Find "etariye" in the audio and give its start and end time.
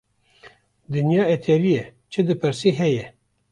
1.35-1.81